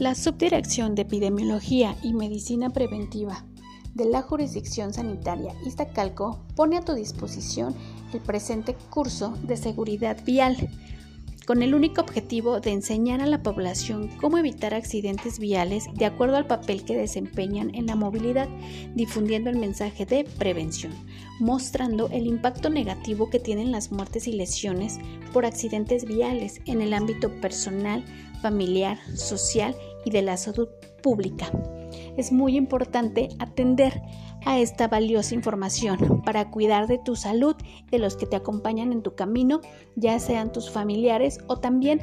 [0.00, 3.44] La Subdirección de Epidemiología y Medicina Preventiva
[3.92, 7.74] de la Jurisdicción Sanitaria Iztacalco pone a tu disposición
[8.14, 10.56] el presente curso de seguridad vial
[11.46, 16.36] con el único objetivo de enseñar a la población cómo evitar accidentes viales de acuerdo
[16.36, 18.48] al papel que desempeñan en la movilidad,
[18.94, 20.94] difundiendo el mensaje de prevención,
[21.40, 24.98] mostrando el impacto negativo que tienen las muertes y lesiones
[25.32, 28.02] por accidentes viales en el ámbito personal,
[28.40, 30.68] familiar, social y de la salud
[31.02, 31.50] pública.
[32.16, 34.02] Es muy importante atender
[34.44, 37.56] a esta valiosa información para cuidar de tu salud,
[37.90, 39.60] de los que te acompañan en tu camino,
[39.96, 42.00] ya sean tus familiares o también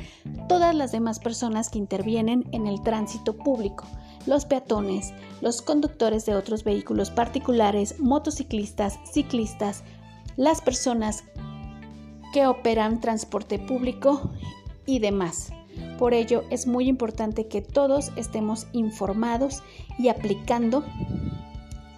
[0.47, 3.85] todas las demás personas que intervienen en el tránsito público,
[4.25, 9.83] los peatones, los conductores de otros vehículos particulares, motociclistas, ciclistas,
[10.35, 11.23] las personas
[12.33, 14.31] que operan transporte público
[14.85, 15.51] y demás.
[15.97, 19.63] Por ello es muy importante que todos estemos informados
[19.97, 20.83] y aplicando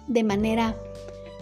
[0.06, 0.76] de manera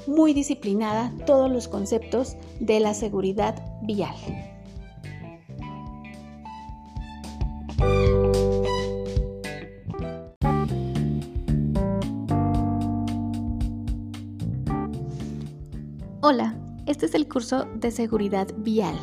[0.06, 4.14] muy disciplinada todos los conceptos de la seguridad vial.
[16.20, 16.54] Hola,
[16.86, 18.98] este es el curso de seguridad vial.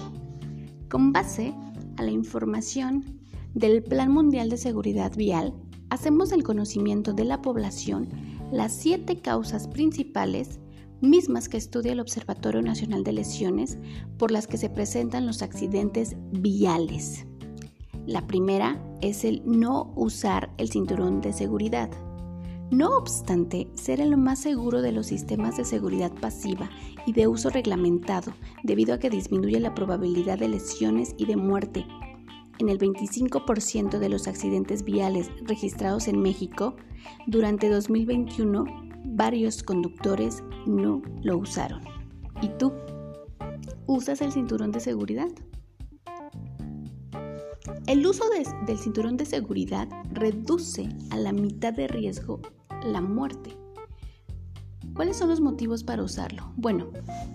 [0.90, 1.54] Con base
[1.98, 3.20] a la información
[3.56, 5.54] del Plan Mundial de Seguridad Vial,
[5.90, 8.10] hacemos el conocimiento de la población
[8.52, 10.60] las siete causas principales
[11.00, 13.78] mismas que estudia el Observatorio Nacional de Lesiones
[14.18, 17.26] por las que se presentan los accidentes viales.
[18.06, 21.90] La primera es el no usar el cinturón de seguridad.
[22.72, 26.70] No obstante, ser el más seguro de los sistemas de seguridad pasiva
[27.06, 28.34] y de uso reglamentado,
[28.64, 31.86] debido a que disminuye la probabilidad de lesiones y de muerte
[32.60, 36.76] en el 25% de los accidentes viales registrados en México,
[37.28, 38.66] durante 2021
[39.06, 41.82] varios conductores no lo usaron.
[42.42, 42.74] ¿Y tú?
[43.88, 45.30] ¿Usas el cinturón de seguridad?
[47.88, 48.24] El uso
[48.66, 52.42] del cinturón de seguridad reduce a la mitad de riesgo
[52.84, 53.56] la muerte
[54.96, 56.54] ¿Cuáles son los motivos para usarlo?
[56.56, 56.88] Bueno,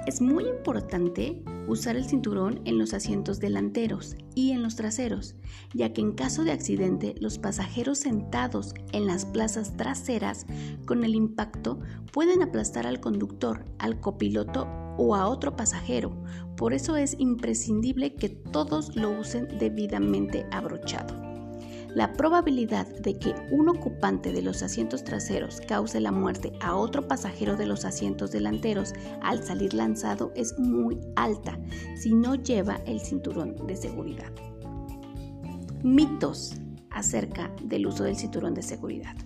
[0.06, 5.36] es muy importante usar el cinturón en los asientos delanteros y en los traseros,
[5.72, 10.46] ya que en caso de accidente los pasajeros sentados en las plazas traseras
[10.86, 11.78] con el impacto
[12.12, 14.66] pueden aplastar al conductor, al copiloto
[14.98, 16.12] o a otro pasajero.
[16.56, 21.29] Por eso es imprescindible que todos lo usen debidamente abrochado.
[21.94, 27.08] La probabilidad de que un ocupante de los asientos traseros cause la muerte a otro
[27.08, 28.92] pasajero de los asientos delanteros
[29.22, 31.58] al salir lanzado es muy alta
[31.96, 34.30] si no lleva el cinturón de seguridad.
[35.82, 36.54] Mitos
[36.90, 39.16] acerca del uso del cinturón de seguridad.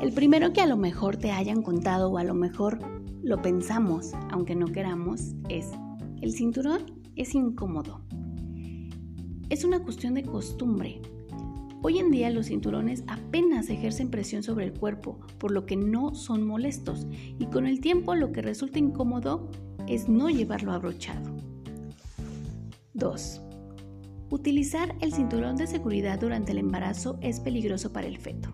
[0.00, 2.78] El primero que a lo mejor te hayan contado o a lo mejor
[3.22, 5.70] lo pensamos, aunque no queramos, es
[6.20, 6.82] el cinturón
[7.16, 8.02] es incómodo.
[9.48, 11.00] Es una cuestión de costumbre.
[11.88, 16.16] Hoy en día los cinturones apenas ejercen presión sobre el cuerpo, por lo que no
[16.16, 17.06] son molestos,
[17.38, 19.52] y con el tiempo lo que resulta incómodo
[19.86, 21.32] es no llevarlo abrochado.
[22.94, 23.40] 2.
[24.30, 28.52] Utilizar el cinturón de seguridad durante el embarazo es peligroso para el feto.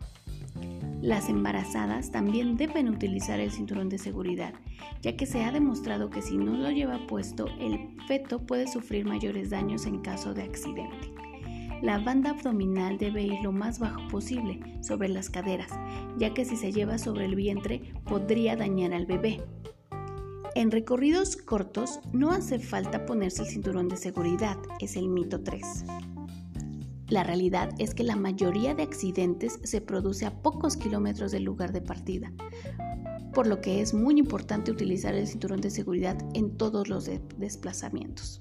[1.01, 4.53] Las embarazadas también deben utilizar el cinturón de seguridad,
[5.01, 9.07] ya que se ha demostrado que si no lo lleva puesto, el feto puede sufrir
[9.07, 11.32] mayores daños en caso de accidente.
[11.83, 15.73] La banda abdominal debe ir lo más bajo posible sobre las caderas,
[16.17, 19.43] ya que si se lleva sobre el vientre podría dañar al bebé.
[20.55, 25.61] En recorridos cortos no hace falta ponerse el cinturón de seguridad, es el mito 3.
[27.09, 31.73] La realidad es que la mayoría de accidentes se produce a pocos kilómetros del lugar
[31.73, 32.33] de partida,
[33.35, 38.41] por lo que es muy importante utilizar el cinturón de seguridad en todos los desplazamientos.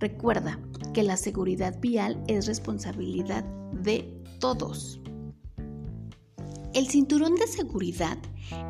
[0.00, 0.58] Recuerda
[0.94, 4.98] que la seguridad vial es responsabilidad de todos.
[6.72, 8.16] El cinturón de seguridad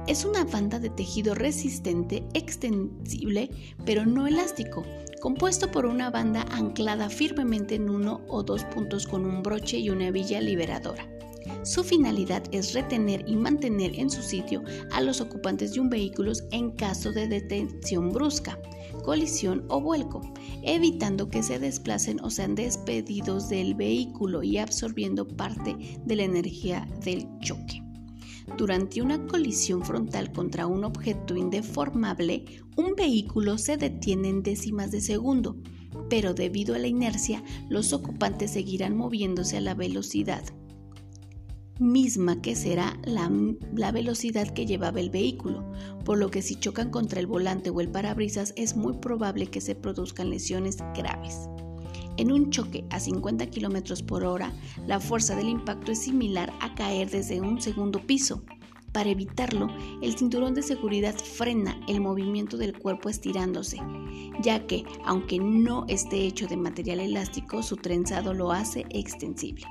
[0.09, 3.49] es una banda de tejido resistente, extensible,
[3.87, 4.83] pero no elástico,
[5.23, 9.91] compuesto por una banda anclada firmemente en uno o dos puntos con un broche y
[9.91, 11.07] una hebilla liberadora.
[11.63, 16.33] Su finalidad es retener y mantener en su sitio a los ocupantes de un vehículo
[16.51, 18.59] en caso de detención brusca,
[19.05, 20.21] colisión o vuelco,
[20.63, 26.89] evitando que se desplacen o sean despedidos del vehículo y absorbiendo parte de la energía
[27.05, 27.83] del choque.
[28.57, 32.45] Durante una colisión frontal contra un objeto indeformable,
[32.77, 35.57] un vehículo se detiene en décimas de segundo,
[36.09, 40.43] pero debido a la inercia, los ocupantes seguirán moviéndose a la velocidad
[41.81, 45.65] misma que será la, velocidad que llevaba el vehículo,
[46.05, 49.61] por lo que si chocan contra el volante o el parabrisas es muy probable que
[49.61, 51.49] se produzcan lesiones graves.
[52.19, 54.53] En un choque a 50 km por hora,
[54.87, 58.43] la fuerza del impacto es similar a caer desde un segundo piso.
[58.93, 59.69] Para evitarlo,
[60.03, 63.79] el cinturón de seguridad frena el movimiento del cuerpo estirándose,
[64.43, 69.65] ya que, aunque no esté hecho de material elástico, su trenzado lo hace extensible.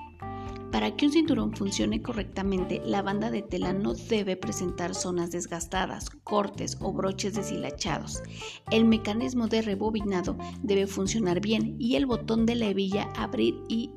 [0.71, 6.09] Para que un cinturón funcione correctamente, la banda de tela no debe presentar zonas desgastadas,
[6.23, 8.21] cortes o broches deshilachados.
[8.69, 13.91] El mecanismo de rebobinado debe funcionar bien y el botón de la hebilla abrir y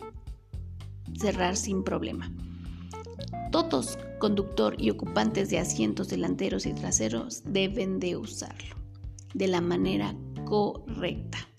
[1.18, 2.32] cerrar sin problema.
[3.50, 8.76] Todos, conductor y ocupantes de asientos delanteros y traseros, deben de usarlo
[9.34, 10.14] de la manera
[10.44, 11.51] correcta.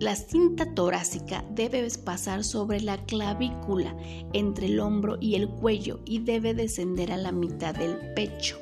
[0.00, 3.94] La cinta torácica debe pasar sobre la clavícula
[4.32, 8.58] entre el hombro y el cuello y debe descender a la mitad del pecho.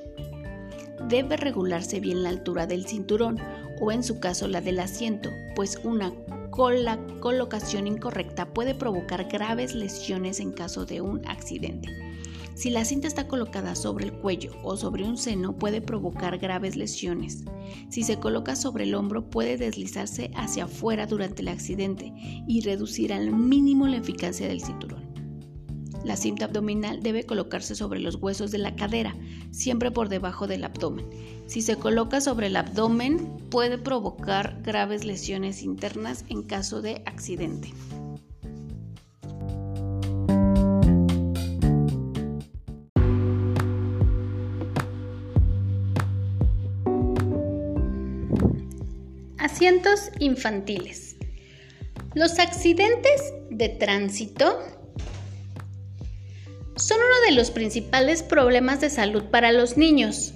[1.08, 3.38] Debe regularse bien la altura del cinturón
[3.80, 6.12] o en su caso la del asiento, pues una
[6.50, 12.07] colocación incorrecta puede provocar graves lesiones en caso de un accidente.
[12.58, 16.74] Si la cinta está colocada sobre el cuello o sobre un seno puede provocar graves
[16.74, 17.44] lesiones.
[17.88, 23.12] Si se coloca sobre el hombro puede deslizarse hacia afuera durante el accidente y reducir
[23.12, 25.06] al mínimo la eficacia del cinturón.
[26.04, 29.14] La cinta abdominal debe colocarse sobre los huesos de la cadera,
[29.52, 31.06] siempre por debajo del abdomen.
[31.46, 37.72] Si se coloca sobre el abdomen puede provocar graves lesiones internas en caso de accidente.
[50.20, 51.16] Infantiles.
[52.14, 53.20] Los accidentes
[53.50, 54.56] de tránsito
[56.76, 60.32] son uno de los principales problemas de salud para los niños.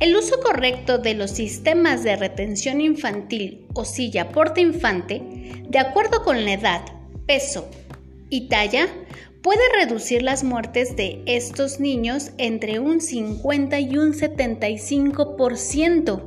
[0.00, 5.20] El uso correcto de los sistemas de retención infantil o silla porta infante,
[5.68, 6.80] de acuerdo con la edad,
[7.26, 7.68] peso
[8.30, 8.88] y talla,
[9.42, 16.22] puede reducir las muertes de estos niños entre un 50 y un 75%.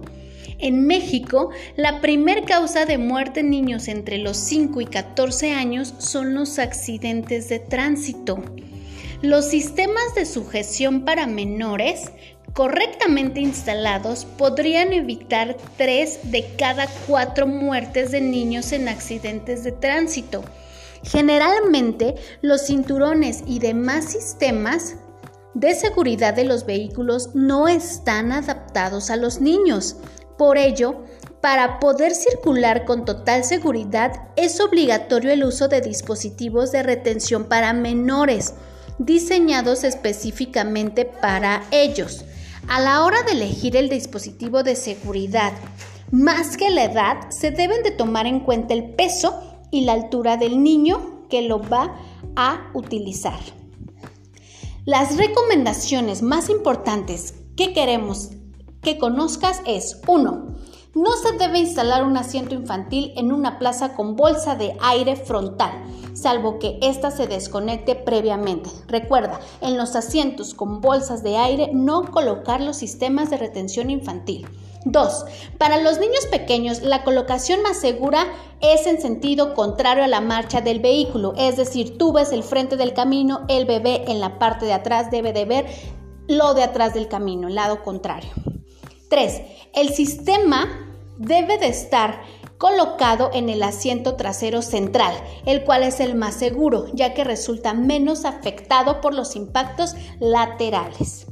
[0.60, 5.94] En México, la primer causa de muerte en niños entre los 5 y 14 años
[5.98, 8.42] son los accidentes de tránsito.
[9.22, 12.12] Los sistemas de sujeción para menores
[12.54, 20.44] correctamente instalados podrían evitar 3 de cada 4 muertes de niños en accidentes de tránsito.
[21.04, 24.96] Generalmente, los cinturones y demás sistemas
[25.54, 29.98] de seguridad de los vehículos no están adaptados a los niños.
[30.38, 31.04] Por ello,
[31.42, 37.72] para poder circular con total seguridad es obligatorio el uso de dispositivos de retención para
[37.72, 38.56] menores,
[38.98, 42.26] diseñados específicamente para ellos.
[42.68, 45.54] A la hora de elegir el dispositivo de seguridad,
[46.12, 49.40] más que la edad, se deben de tomar en cuenta el peso
[49.72, 51.96] y la altura del niño que lo va
[52.36, 53.40] a utilizar.
[54.86, 58.32] Las recomendaciones más importantes que queremos
[58.86, 60.46] que conozcas es 1.
[60.94, 65.72] No se debe instalar un asiento infantil en una plaza con bolsa de aire frontal,
[66.14, 68.70] salvo que ésta se desconecte previamente.
[68.88, 74.48] Recuerda, en los asientos con bolsas de aire no colocar los sistemas de retención infantil.
[74.86, 75.26] 2.
[75.58, 78.28] Para los niños pequeños, la colocación más segura
[78.62, 82.78] es en sentido contrario a la marcha del vehículo, es decir, tú ves el frente
[82.78, 85.66] del camino, el bebé en la parte de atrás debe de ver
[86.28, 88.30] lo de atrás del camino, lado contrario.
[89.16, 89.42] 3.
[89.76, 92.22] El sistema debe de estar
[92.58, 97.74] colocado en el asiento trasero central, el cual es el más seguro, ya que resulta
[97.74, 101.28] menos afectado por los impactos laterales.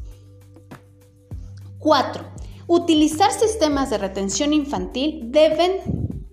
[1.79, 2.23] 4.
[2.67, 6.23] Utilizar sistemas de retención infantil deben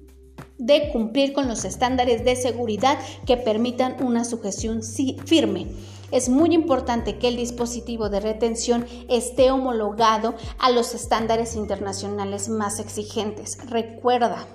[0.56, 5.66] de cumplir con los estándares de seguridad que permitan una sujeción firme.
[6.10, 12.80] Es muy importante que el dispositivo de retención esté homologado a los estándares internacionales más
[12.80, 13.58] exigentes.
[13.68, 14.46] Recuerda,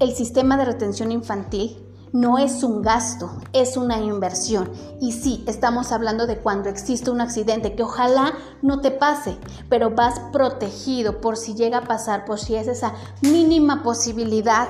[0.00, 1.78] el sistema de retención infantil
[2.12, 4.70] no es un gasto, es una inversión.
[5.00, 9.36] Y sí, estamos hablando de cuando existe un accidente, que ojalá no te pase,
[9.68, 14.68] pero vas protegido por si llega a pasar, por si es esa mínima posibilidad,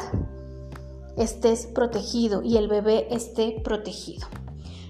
[1.18, 4.26] estés protegido y el bebé esté protegido.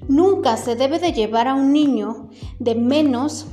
[0.08, 3.46] Nunca se debe de llevar a un niño de menos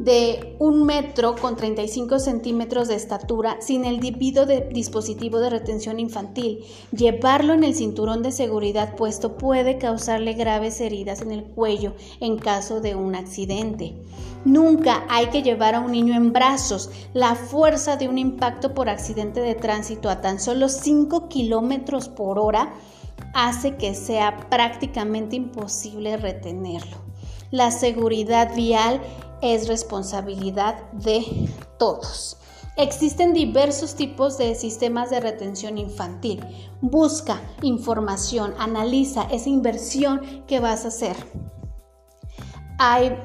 [0.00, 6.00] de un metro con 35 centímetros de estatura sin el debido de dispositivo de retención
[6.00, 6.64] infantil.
[6.90, 12.38] Llevarlo en el cinturón de seguridad puesto puede causarle graves heridas en el cuello en
[12.38, 13.94] caso de un accidente.
[14.46, 16.90] Nunca hay que llevar a un niño en brazos.
[17.12, 22.38] La fuerza de un impacto por accidente de tránsito a tan solo 5 kilómetros por
[22.38, 22.72] hora
[23.34, 26.98] hace que sea prácticamente imposible retenerlo.
[27.50, 29.00] La seguridad vial
[29.42, 32.36] es responsabilidad de todos.
[32.76, 36.40] Existen diversos tipos de sistemas de retención infantil.
[36.80, 41.16] Busca información, analiza esa inversión que vas a hacer.
[42.78, 43.18] Hay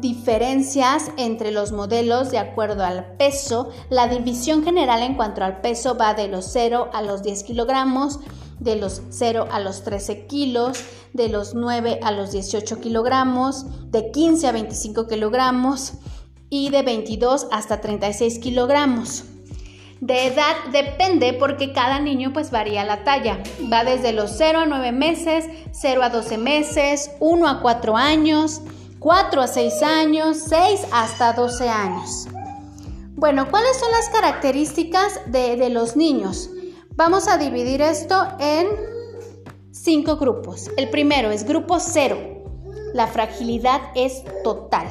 [0.00, 3.70] diferencias entre los modelos de acuerdo al peso.
[3.88, 8.20] La división general en cuanto al peso va de los 0 a los 10 kilogramos,
[8.60, 10.78] de los 0 a los 13 kilos,
[11.12, 15.94] de los 9 a los 18 kilogramos, de 15 a 25 kilogramos
[16.50, 19.24] y de 22 hasta 36 kilogramos.
[20.00, 23.42] De edad depende porque cada niño pues varía la talla.
[23.72, 28.62] Va desde los 0 a 9 meses, 0 a 12 meses, 1 a 4 años,
[29.00, 32.28] 4 a 6 años, 6 hasta 12 años.
[33.16, 36.50] Bueno, ¿cuáles son las características de, de los niños?
[36.98, 38.66] Vamos a dividir esto en
[39.70, 40.68] cinco grupos.
[40.76, 42.18] El primero es grupo cero.
[42.92, 44.88] La fragilidad es total.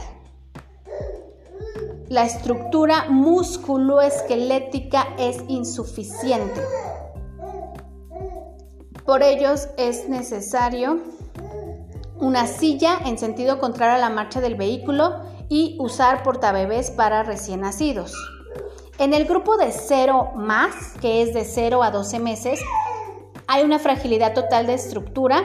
[2.07, 6.61] La estructura musculoesquelética es insuficiente.
[9.05, 11.01] Por ellos es necesario
[12.21, 17.59] una silla en sentido contrario a la marcha del vehículo y usar portabebés para recién
[17.59, 18.36] nacidos.
[18.99, 22.59] En el grupo de 0 más, que es de 0 a 12 meses,
[23.45, 25.43] hay una fragilidad total de estructura.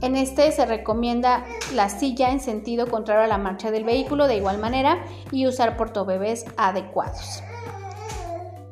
[0.00, 4.36] En este se recomienda la silla en sentido contrario a la marcha del vehículo de
[4.36, 7.42] igual manera y usar portobebés adecuados.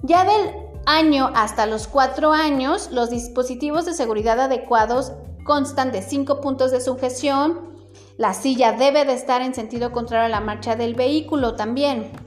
[0.02, 0.54] Ya del
[0.86, 5.12] año hasta los 4 años, los dispositivos de seguridad adecuados
[5.44, 7.76] constan de 5 puntos de sujeción.
[8.16, 12.25] La silla debe de estar en sentido contrario a la marcha del vehículo también.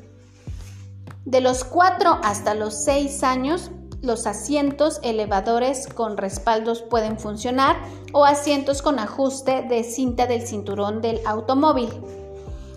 [1.30, 3.70] De los 4 hasta los 6 años,
[4.02, 7.78] los asientos elevadores con respaldos pueden funcionar
[8.14, 11.90] o asientos con ajuste de cinta del cinturón del automóvil.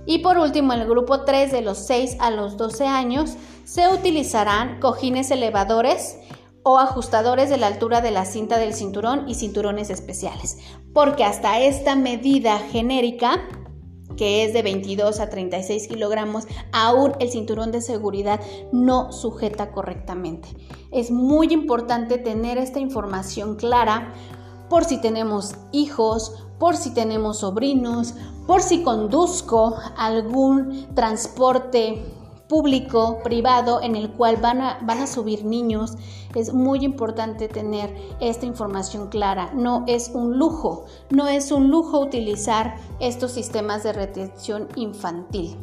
[0.04, 3.88] Y por último, en el grupo 3 de los 6 a los 12 años se
[3.88, 6.18] utilizarán cojines elevadores
[6.62, 10.59] o ajustadores de la altura de la cinta del cinturón y cinturones especiales,
[10.92, 13.49] porque hasta esta medida genérica
[14.16, 18.40] que es de 22 a 36 kilogramos, aún el cinturón de seguridad
[18.73, 20.49] no sujeta correctamente.
[20.90, 24.12] Es muy importante tener esta información clara
[24.69, 28.14] por si tenemos hijos, por si tenemos sobrinos,
[28.47, 32.02] por si conduzco algún transporte
[32.52, 35.94] público, privado, en el cual van a, van a subir niños.
[36.35, 39.50] Es muy importante tener esta información clara.
[39.54, 45.56] No es un lujo, no es un lujo utilizar estos sistemas de retención infantil.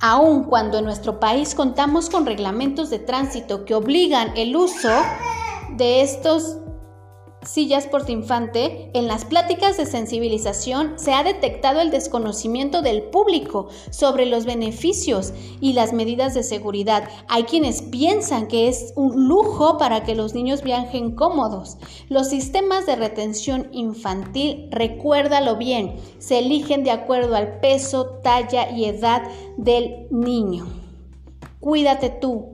[0.00, 4.90] Aun cuando en nuestro país contamos con reglamentos de tránsito que obligan el uso
[5.78, 6.58] de estos
[7.46, 14.26] sillas infante, en las pláticas de sensibilización se ha detectado el desconocimiento del público sobre
[14.26, 17.08] los beneficios y las medidas de seguridad.
[17.28, 21.78] Hay quienes piensan que es un lujo para que los niños viajen cómodos.
[22.08, 28.86] Los sistemas de retención infantil, recuérdalo bien, se eligen de acuerdo al peso, talla y
[28.86, 29.22] edad
[29.56, 30.66] del niño.
[31.60, 32.53] Cuídate tú,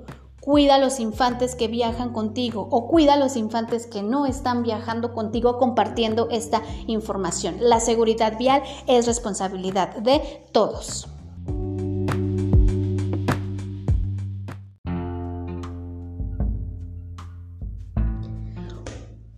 [0.51, 4.65] Cuida a los infantes que viajan contigo o cuida a los infantes que no están
[4.65, 7.59] viajando contigo compartiendo esta información.
[7.61, 11.07] La seguridad vial es responsabilidad de todos.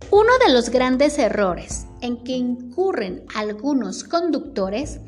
[0.09, 4.99] Uno de los grandes errores en que incurren algunos conductores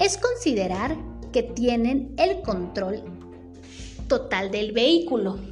[0.00, 0.96] es considerar
[1.30, 3.04] que tienen el control
[4.08, 5.51] total del vehículo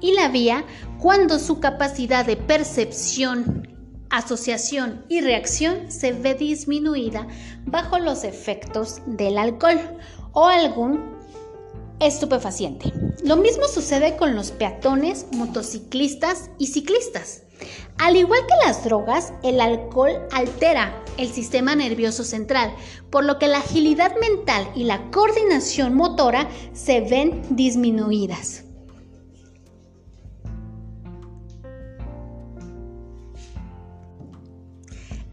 [0.00, 0.64] y la vía
[0.98, 3.68] cuando su capacidad de percepción,
[4.10, 7.26] asociación y reacción se ve disminuida
[7.64, 9.80] bajo los efectos del alcohol
[10.32, 11.14] o algún
[12.00, 12.92] estupefaciente.
[13.24, 17.42] Lo mismo sucede con los peatones, motociclistas y ciclistas.
[17.98, 22.74] Al igual que las drogas, el alcohol altera el sistema nervioso central,
[23.10, 28.63] por lo que la agilidad mental y la coordinación motora se ven disminuidas.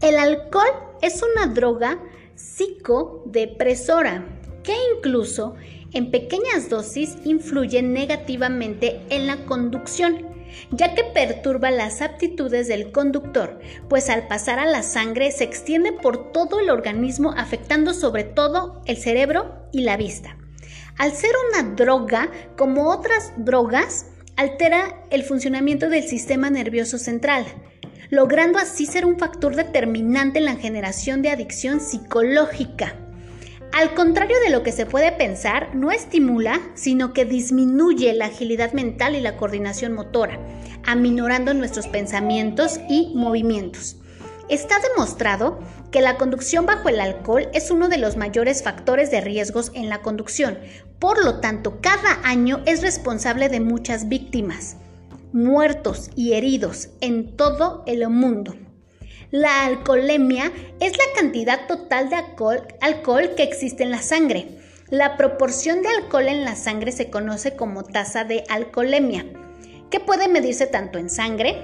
[0.02, 0.66] El alcohol
[1.00, 1.96] es una droga
[2.34, 4.26] psicodepresora
[4.64, 5.54] que incluso
[5.92, 10.26] en pequeñas dosis influye negativamente en la conducción,
[10.72, 15.92] ya que perturba las aptitudes del conductor, pues al pasar a la sangre se extiende
[15.92, 20.36] por todo el organismo afectando sobre todo el cerebro y la vista.
[20.98, 27.46] Al ser una droga, como otras drogas, altera el funcionamiento del sistema nervioso central,
[28.12, 32.94] logrando así ser un factor determinante en la generación de adicción psicológica.
[33.72, 38.74] Al contrario de lo que se puede pensar, no estimula, sino que disminuye la agilidad
[38.74, 40.38] mental y la coordinación motora,
[40.84, 43.96] aminorando nuestros pensamientos y movimientos.
[44.50, 49.22] Está demostrado que la conducción bajo el alcohol es uno de los mayores factores de
[49.22, 50.58] riesgos en la conducción.
[50.98, 54.76] Por lo tanto, cada año es responsable de muchas víctimas,
[55.32, 58.54] muertos y heridos en todo el mundo.
[59.30, 62.16] La alcoholemia es la cantidad total de
[62.80, 64.58] alcohol, que existe en la sangre.
[64.90, 69.24] La proporción de alcohol en la sangre se conoce como tasa de alcoholemia,
[69.90, 71.56] que puede medirse tanto en sangre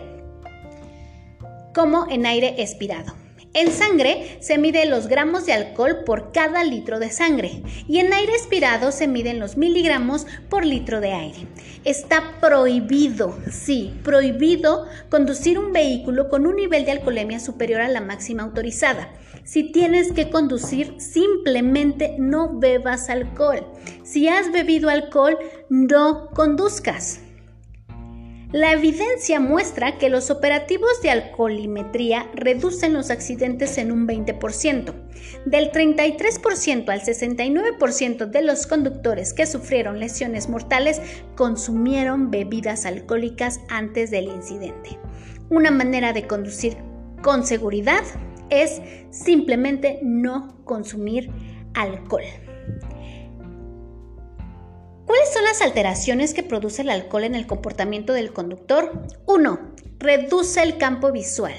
[1.74, 3.27] como en aire expirado.
[3.54, 8.12] En sangre se mide los gramos de alcohol por cada litro de sangre y en
[8.12, 11.46] aire expirado se miden los miligramos por litro de aire.
[11.84, 18.02] Está prohibido, sí, prohibido conducir un vehículo con un nivel de alcoholemia superior a la
[18.02, 19.10] máxima autorizada.
[19.44, 23.66] Si tienes que conducir, simplemente no bebas alcohol.
[24.04, 25.38] Si has bebido alcohol,
[25.70, 27.20] no conduzcas.
[28.52, 34.94] La evidencia muestra que los operativos de alcoholimetría reducen los accidentes en un 20%.
[35.44, 41.02] Del 33% al 69% de los conductores que sufrieron lesiones mortales
[41.36, 44.98] consumieron bebidas alcohólicas antes del incidente.
[45.50, 46.78] Una manera de conducir
[47.20, 48.04] con seguridad
[48.48, 51.30] es simplemente no consumir
[51.74, 52.24] alcohol.
[55.08, 58.92] ¿Cuáles son las alteraciones que produce el alcohol en el comportamiento del conductor?
[59.24, 59.74] 1.
[59.98, 61.54] Reduce el campo visual.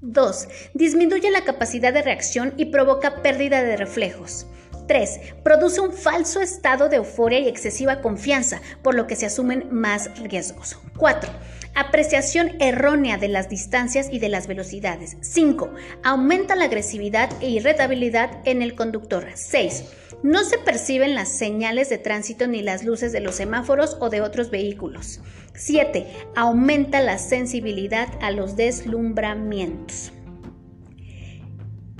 [0.00, 0.48] 2.
[0.74, 4.46] Disminuye la capacidad de reacción y provoca pérdida de reflejos.
[4.86, 5.20] 3.
[5.42, 10.16] Produce un falso estado de euforia y excesiva confianza, por lo que se asumen más
[10.20, 10.78] riesgos.
[10.96, 11.32] 4.
[11.76, 15.16] Apreciación errónea de las distancias y de las velocidades.
[15.22, 15.74] 5.
[16.04, 19.26] Aumenta la agresividad e irritabilidad en el conductor.
[19.34, 19.84] 6.
[20.22, 24.20] No se perciben las señales de tránsito ni las luces de los semáforos o de
[24.20, 25.20] otros vehículos.
[25.54, 26.06] 7.
[26.36, 30.12] Aumenta la sensibilidad a los deslumbramientos.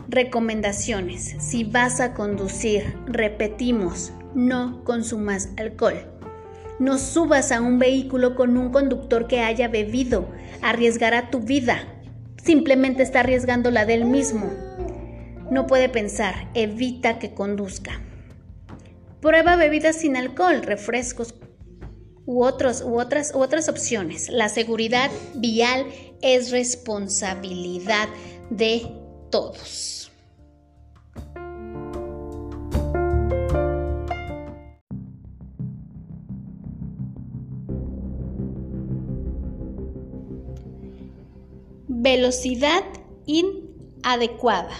[0.09, 1.35] Recomendaciones.
[1.41, 6.14] Si vas a conducir, repetimos, no consumas alcohol.
[6.79, 10.29] No subas a un vehículo con un conductor que haya bebido.
[10.61, 11.89] Arriesgará tu vida.
[12.43, 14.51] Simplemente está arriesgando la del mismo.
[15.51, 16.51] No puede pensar.
[16.55, 18.01] Evita que conduzca.
[19.21, 21.35] Prueba bebidas sin alcohol, refrescos
[22.27, 24.29] u, otros, u, otras, u otras opciones.
[24.29, 25.87] La seguridad vial
[26.23, 28.09] es responsabilidad
[28.51, 28.83] de
[29.31, 30.11] todos.
[42.05, 42.85] Velocidad
[43.25, 44.75] inadecuada.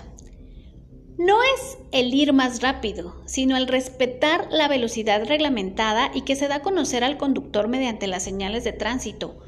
[1.17, 6.49] No es el ir más rápido, sino el respetar la velocidad reglamentada y que se
[6.49, 9.39] da a conocer al conductor mediante las señales de tránsito,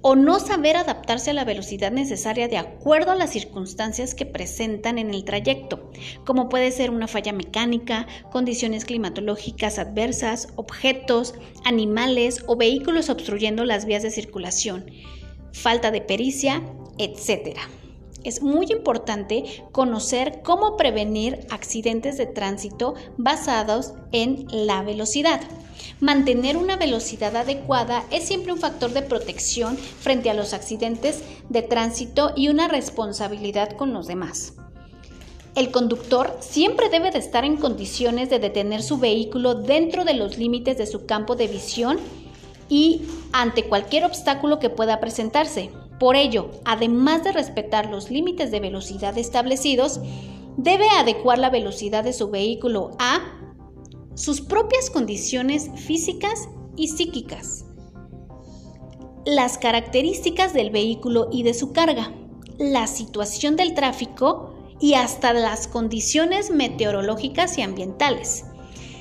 [0.00, 4.98] o no saber adaptarse a la velocidad necesaria de acuerdo a las circunstancias que presentan
[4.98, 5.92] en el trayecto,
[6.26, 13.86] como puede ser una falla mecánica, condiciones climatológicas adversas, objetos, animales o vehículos obstruyendo las
[13.86, 14.86] vías de circulación,
[15.52, 16.60] falta de pericia,
[17.04, 17.58] etc.
[18.22, 25.40] Es muy importante conocer cómo prevenir accidentes de tránsito basados en la velocidad.
[26.00, 31.62] Mantener una velocidad adecuada es siempre un factor de protección frente a los accidentes de
[31.62, 34.54] tránsito y una responsabilidad con los demás.
[35.56, 40.38] El conductor siempre debe de estar en condiciones de detener su vehículo dentro de los
[40.38, 41.98] límites de su campo de visión
[42.68, 45.70] y ante cualquier obstáculo que pueda presentarse.
[46.00, 50.00] Por ello, además de respetar los límites de velocidad establecidos,
[50.56, 53.20] debe adecuar la velocidad de su vehículo a
[54.14, 57.66] sus propias condiciones físicas y psíquicas,
[59.26, 62.14] las características del vehículo y de su carga,
[62.58, 68.46] la situación del tráfico y hasta las condiciones meteorológicas y ambientales.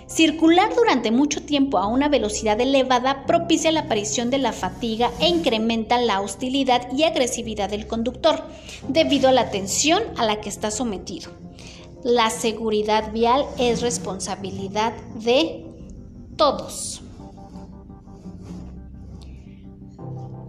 [0.09, 5.27] Circular durante mucho tiempo a una velocidad elevada propicia la aparición de la fatiga e
[5.27, 8.43] incrementa la hostilidad y agresividad del conductor
[8.87, 11.29] debido a la tensión a la que está sometido.
[12.03, 15.67] La seguridad vial es responsabilidad de
[16.37, 17.03] todos.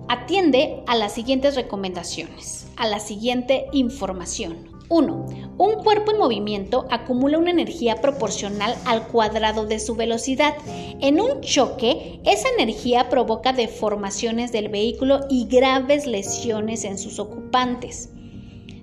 [0.08, 4.69] Atiende a las siguientes recomendaciones, a la siguiente información.
[4.90, 5.26] 1.
[5.56, 10.54] Un cuerpo en movimiento acumula una energía proporcional al cuadrado de su velocidad.
[11.00, 18.10] En un choque, esa energía provoca deformaciones del vehículo y graves lesiones en sus ocupantes.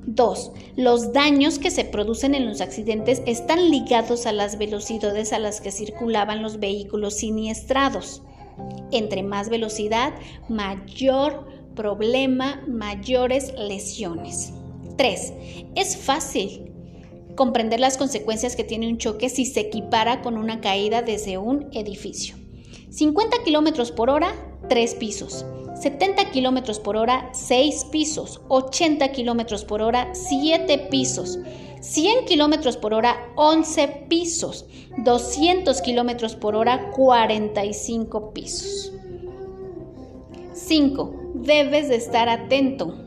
[0.06, 0.52] 2.
[0.78, 5.60] Los daños que se producen en los accidentes están ligados a las velocidades a las
[5.60, 8.24] que circulaban los vehículos siniestrados.
[8.91, 10.13] Entre más velocidad,
[10.48, 14.54] mayor problema, mayores lesiones.
[14.97, 15.33] 3.
[15.75, 16.71] Es fácil
[17.36, 21.69] comprender las consecuencias que tiene un choque si se equipara con una caída desde un
[21.71, 22.36] edificio.
[22.89, 24.33] 50 km por hora,
[24.69, 25.45] 3 pisos.
[25.79, 28.41] 70 km por hora, 6 pisos.
[28.47, 31.38] 80 km por hora, 7 pisos.
[31.79, 34.65] 100 km por hora, 11 pisos.
[34.97, 38.91] 200 km por hora, 45 pisos.
[40.53, 41.13] 5.
[41.36, 43.07] Debes de estar atento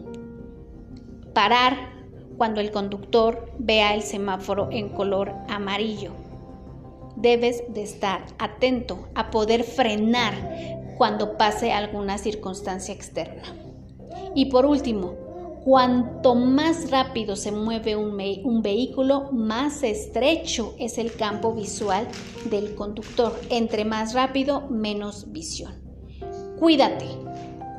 [1.33, 2.01] parar
[2.37, 6.13] cuando el conductor vea el semáforo en color amarillo.
[7.17, 10.33] Debes de estar atento a poder frenar
[10.97, 13.43] cuando pase alguna circunstancia externa.
[14.35, 15.15] Y por último,
[15.65, 22.09] cuanto más rápido se mueve un, un, vehículo, más estrecho es el campo visual
[22.47, 23.39] del conductor.
[23.51, 25.75] Entre más rápido, menos visión.
[26.59, 27.07] Cuídate,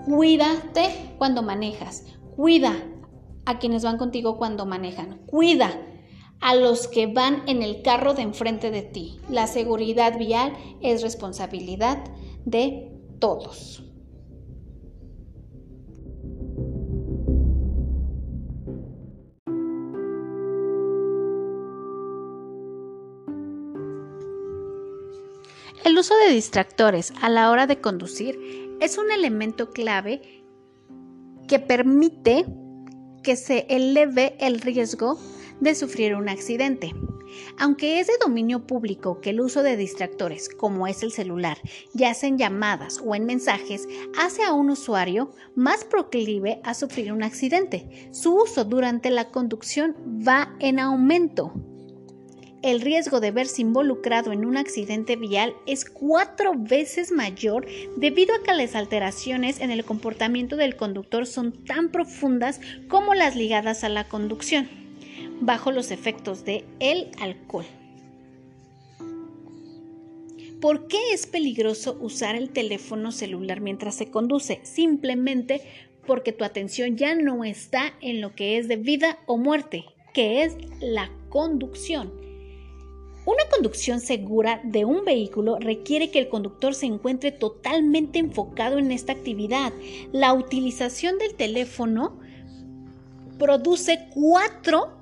[0.06, 2.06] cuídate cuando manejas.
[2.36, 2.76] Cuida
[3.46, 5.20] a quienes van contigo cuando manejan.
[5.26, 5.72] Cuida
[6.40, 9.20] a los que van en el carro de enfrente de ti.
[9.30, 12.04] La seguridad vial es responsabilidad
[12.46, 13.84] de todos.
[25.84, 30.44] El uso de distractores a la hora de conducir es un elemento clave
[31.48, 32.46] que permite
[33.24, 35.20] que se eleve el riesgo
[35.60, 36.94] de sufrir un accidente.
[37.58, 41.58] Aunque es de dominio público que el uso de distractores, como es el celular,
[41.94, 47.14] ya sea en llamadas o en mensajes, hace a un usuario más proclive a sufrir
[47.14, 49.96] un accidente, su uso durante la conducción
[50.28, 51.54] va en aumento
[52.64, 57.66] el riesgo de verse involucrado en un accidente vial es cuatro veces mayor
[57.98, 63.36] debido a que las alteraciones en el comportamiento del conductor son tan profundas como las
[63.36, 64.70] ligadas a la conducción,
[65.40, 67.66] bajo los efectos de el alcohol.
[70.60, 74.60] ¿Por qué es peligroso usar el teléfono celular mientras se conduce?
[74.62, 75.62] Simplemente
[76.06, 80.44] porque tu atención ya no está en lo que es de vida o muerte, que
[80.44, 82.21] es la conducción.
[83.24, 88.92] Una conducción segura de un vehículo requiere que el conductor se encuentre totalmente enfocado en
[88.92, 89.72] esta actividad.
[90.12, 92.18] La utilización del teléfono
[93.38, 94.98] produce cuatro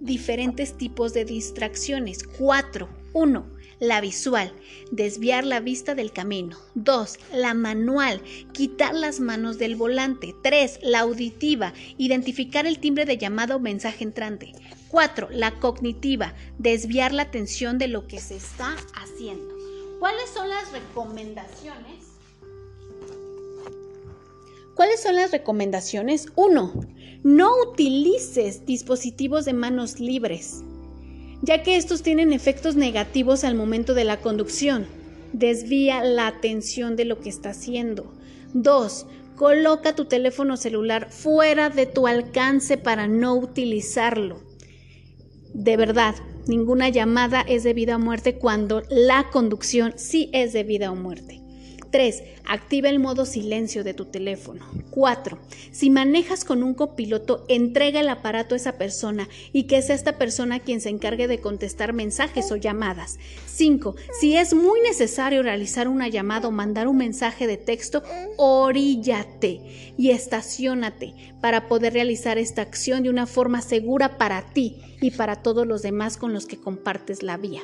[0.00, 2.22] diferentes tipos de distracciones.
[2.24, 2.88] Cuatro.
[3.12, 3.46] Uno,
[3.78, 4.52] la visual,
[4.90, 6.56] desviar la vista del camino.
[6.76, 7.18] 2.
[7.34, 10.34] La manual, quitar las manos del volante.
[10.42, 10.78] 3.
[10.82, 14.52] La auditiva, identificar el timbre de llamada o mensaje entrante.
[14.90, 15.28] 4.
[15.30, 19.54] La cognitiva, desviar la atención de lo que se está haciendo.
[20.00, 22.06] ¿Cuáles son las recomendaciones?
[24.74, 26.28] ¿Cuáles son las recomendaciones?
[26.36, 26.72] 1.
[27.22, 30.64] No utilices dispositivos de manos libres,
[31.42, 34.86] ya que estos tienen efectos negativos al momento de la conducción.
[35.32, 38.10] Desvía la atención de lo que está haciendo.
[38.54, 39.06] 2.
[39.36, 44.49] Coloca tu teléfono celular fuera de tu alcance para no utilizarlo.
[45.52, 46.14] De verdad,
[46.46, 50.96] ninguna llamada es de vida o muerte cuando la conducción sí es de vida o
[50.96, 51.40] muerte.
[51.90, 52.22] 3.
[52.46, 54.66] Activa el modo silencio de tu teléfono.
[54.90, 55.38] 4.
[55.72, 60.18] Si manejas con un copiloto, entrega el aparato a esa persona y que sea esta
[60.18, 63.18] persona quien se encargue de contestar mensajes o llamadas.
[63.46, 63.96] 5.
[64.20, 68.02] Si es muy necesario realizar una llamada o mandar un mensaje de texto,
[68.36, 75.10] oríllate y estacionate para poder realizar esta acción de una forma segura para ti y
[75.12, 77.62] para todos los demás con los que compartes la vía.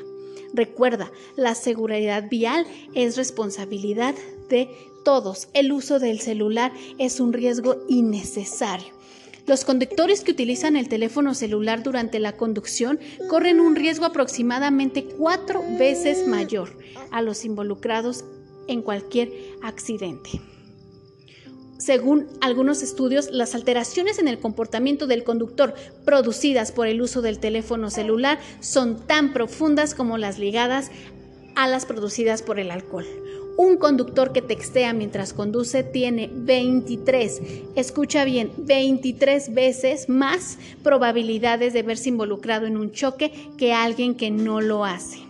[0.53, 4.15] Recuerda, la seguridad vial es responsabilidad
[4.49, 4.69] de
[5.05, 5.49] todos.
[5.55, 8.97] El uso del celular es un riesgo innecesario.
[9.47, 15.63] Los conductores que utilizan el teléfono celular durante la conducción corren un riesgo aproximadamente cuatro
[15.79, 16.77] veces mayor
[17.13, 18.25] a los involucrados
[18.67, 19.31] en cualquier
[19.63, 20.41] accidente.
[21.79, 27.39] Según algunos estudios, las alteraciones en el comportamiento del conductor producidas por el uso del
[27.39, 30.91] teléfono celular son tan profundas como las ligadas
[31.55, 33.07] a las producidas por el alcohol.
[33.59, 37.41] Un conductor que textea mientras conduce tiene 23,
[37.75, 44.31] escucha bien, 23 veces más probabilidades de verse involucrado en un choque que alguien que
[44.31, 45.26] no lo hace.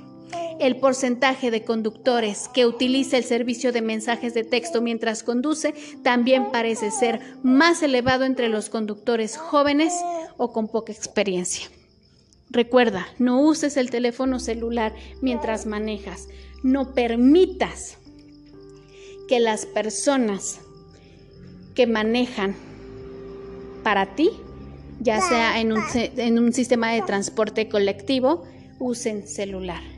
[0.59, 6.51] El porcentaje de conductores que utiliza el servicio de mensajes de texto mientras conduce también
[6.51, 9.93] parece ser más elevado entre los conductores jóvenes
[10.39, 11.69] o con poca experiencia.
[12.49, 16.29] Recuerda, no uses el teléfono celular mientras manejas.
[16.63, 17.99] No permitas
[19.29, 20.61] que las personas
[21.75, 22.55] que manejan
[23.83, 24.31] para ti,
[25.01, 28.45] ya sea en un, en un sistema de transporte colectivo,
[28.79, 29.96] usen celular.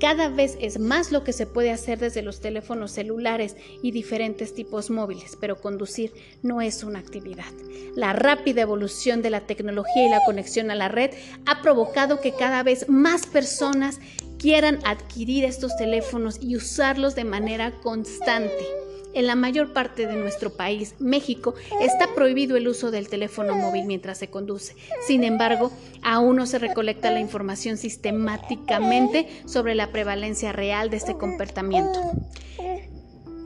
[0.00, 4.54] Cada vez es más lo que se puede hacer desde los teléfonos celulares y diferentes
[4.54, 7.52] tipos móviles, pero conducir no es una actividad.
[7.94, 11.12] La rápida evolución de la tecnología y la conexión a la red
[11.46, 14.00] ha provocado que cada vez más personas
[14.38, 18.83] quieran adquirir estos teléfonos y usarlos de manera constante.
[19.14, 23.84] En la mayor parte de nuestro país, México, está prohibido el uso del teléfono móvil
[23.86, 24.74] mientras se conduce.
[25.06, 25.70] Sin embargo,
[26.02, 32.00] aún no se recolecta la información sistemáticamente sobre la prevalencia real de este comportamiento.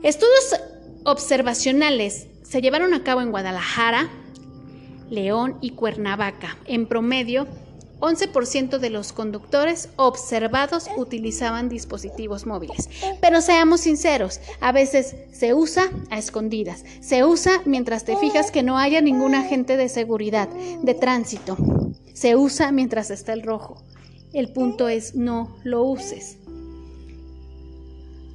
[0.01, 0.59] Estudios
[1.03, 4.09] observacionales se llevaron a cabo en Guadalajara,
[5.09, 6.57] León y Cuernavaca.
[6.65, 7.47] En promedio,
[7.99, 12.89] 11% de los conductores observados utilizaban dispositivos móviles.
[13.21, 18.63] Pero seamos sinceros, a veces se usa a escondidas, se usa mientras te fijas que
[18.63, 20.49] no haya ningún agente de seguridad,
[20.81, 21.57] de tránsito,
[22.13, 23.83] se usa mientras está el rojo.
[24.33, 26.37] El punto es no lo uses.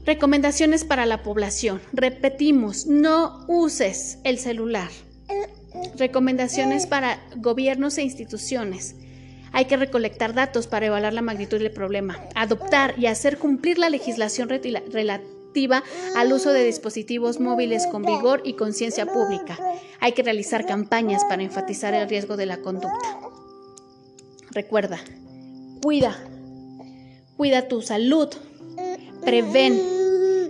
[0.05, 1.81] Recomendaciones para la población.
[1.93, 4.91] Repetimos, no uses el celular.
[5.97, 8.97] Recomendaciones para gobiernos e instituciones.
[9.55, 13.89] Hay que recolectar datos para evaluar la magnitud del problema, adoptar y hacer cumplir la
[13.89, 15.85] legislación relativa
[16.17, 19.57] al uso de dispositivos móviles con vigor y conciencia pública.
[20.01, 23.21] Hay que realizar campañas para enfatizar el riesgo de la conducta.
[24.51, 24.99] Recuerda,
[25.81, 26.17] cuida,
[27.37, 28.29] cuida tu salud,
[29.25, 29.81] prevén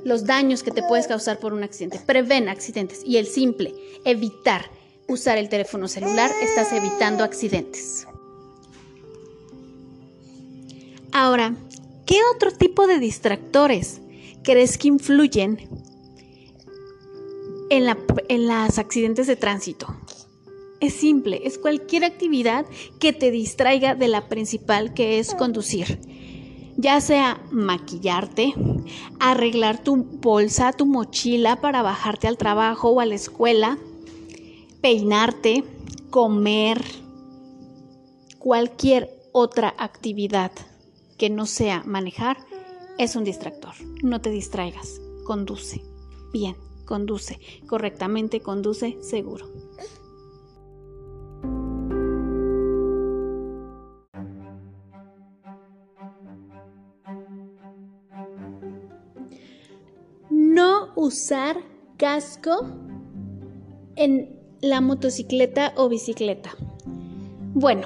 [0.04, 3.74] los daños que te puedes causar por un accidente, prevén accidentes y el simple
[4.06, 4.64] evitar
[5.08, 8.06] usar el teléfono celular, estás evitando accidentes.
[11.16, 11.54] Ahora,
[12.06, 14.00] ¿qué otro tipo de distractores
[14.42, 15.68] crees que influyen
[17.70, 17.86] en,
[18.48, 19.86] los accidentes de tránsito?
[20.80, 22.66] Es simple, es cualquier actividad
[22.98, 26.00] que te distraiga de la principal que es conducir.
[26.76, 28.52] Ya sea maquillarte,
[29.20, 33.78] arreglar tu bolsa, tu mochila para bajarte al trabajo o a la escuela,
[34.80, 35.62] peinarte,
[36.10, 36.84] comer,
[38.40, 40.50] cualquier otra actividad
[41.18, 42.36] que no sea manejar
[42.98, 43.74] es un distractor.
[44.02, 45.82] No te distraigas, conduce.
[46.32, 47.38] Bien, conduce.
[47.66, 49.46] Correctamente, conduce seguro.
[60.30, 61.56] No usar
[61.96, 62.66] casco
[63.96, 66.56] en la motocicleta o bicicleta.
[67.54, 67.84] Bueno,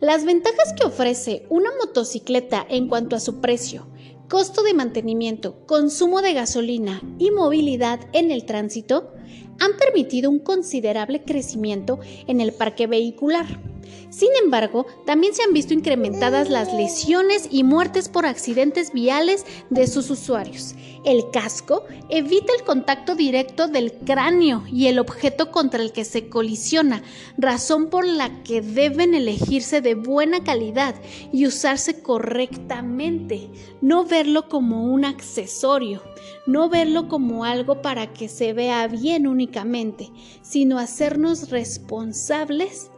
[0.00, 3.86] las ventajas que ofrece una motocicleta en cuanto a su precio,
[4.28, 9.12] costo de mantenimiento, consumo de gasolina y movilidad en el tránsito
[9.58, 13.69] han permitido un considerable crecimiento en el parque vehicular.
[14.10, 19.86] Sin embargo, también se han visto incrementadas las lesiones y muertes por accidentes viales de
[19.86, 20.74] sus usuarios.
[21.04, 26.28] El casco evita el contacto directo del cráneo y el objeto contra el que se
[26.28, 27.02] colisiona,
[27.38, 30.94] razón por la que deben elegirse de buena calidad
[31.32, 33.48] y usarse correctamente,
[33.80, 36.02] no verlo como un accesorio,
[36.46, 40.10] no verlo como algo para que se vea bien únicamente,
[40.42, 42.89] sino hacernos responsables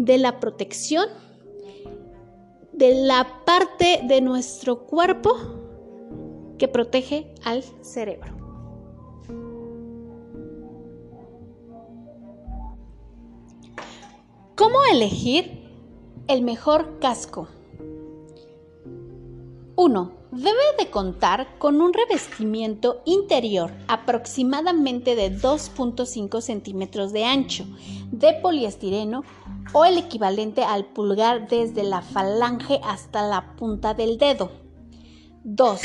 [0.00, 1.04] de la protección
[2.72, 5.36] de la parte de nuestro cuerpo
[6.56, 8.34] que protege al cerebro.
[14.56, 15.68] ¿Cómo elegir
[16.26, 17.48] el mejor casco?
[19.76, 20.19] 1.
[20.32, 27.66] Debe de contar con un revestimiento interior aproximadamente de 2.5 centímetros de ancho
[28.12, 29.24] de poliestireno
[29.72, 34.52] o el equivalente al pulgar desde la falange hasta la punta del dedo.
[35.42, 35.80] 2.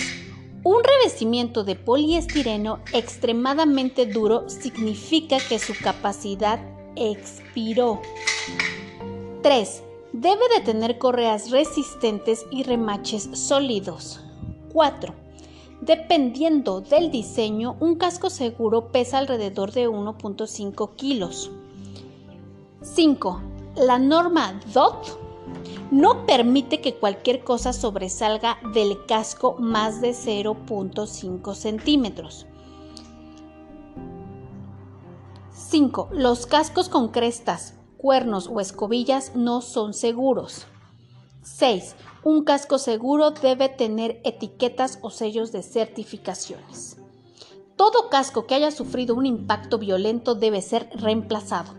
[0.64, 6.60] Un revestimiento de poliestireno extremadamente duro significa que su capacidad
[6.96, 8.00] expiró.
[9.42, 9.84] 3.
[10.14, 14.25] Debe de tener correas resistentes y remaches sólidos.
[14.76, 15.14] 4.
[15.80, 21.50] Dependiendo del diseño, un casco seguro pesa alrededor de 1.5 kilos.
[22.82, 23.42] 5.
[23.78, 25.18] La norma DOT
[25.92, 32.46] no permite que cualquier cosa sobresalga del casco más de 0.5 centímetros.
[35.54, 36.10] 5.
[36.12, 40.68] Los cascos con crestas, cuernos o escobillas no son seguros.
[41.44, 41.96] 6.
[42.26, 46.98] Un casco seguro debe tener etiquetas o sellos de certificaciones.
[47.76, 51.76] Todo casco que haya sufrido un impacto violento debe ser reemplazado.